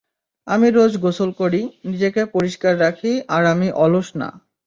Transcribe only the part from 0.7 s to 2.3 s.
রোজ গোসল করি, নিজেকে